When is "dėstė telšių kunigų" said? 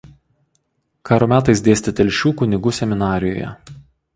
1.67-2.73